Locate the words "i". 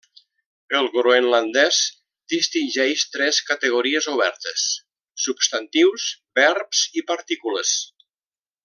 7.03-7.07